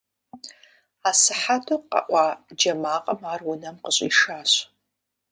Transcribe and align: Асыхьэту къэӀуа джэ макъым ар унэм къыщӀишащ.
Асыхьэту 1.09 1.83
къэӀуа 1.89 2.25
джэ 2.59 2.73
макъым 2.81 3.21
ар 3.33 3.41
унэм 3.51 3.75
къыщӀишащ. 3.83 4.51